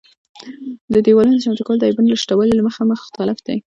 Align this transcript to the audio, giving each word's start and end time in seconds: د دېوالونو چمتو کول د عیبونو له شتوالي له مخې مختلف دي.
د 0.93 0.95
دېوالونو 1.05 1.43
چمتو 1.43 1.65
کول 1.67 1.77
د 1.79 1.83
عیبونو 1.89 2.11
له 2.11 2.17
شتوالي 2.23 2.53
له 2.55 2.63
مخې 2.67 2.81
مختلف 2.91 3.37
دي. 3.47 3.57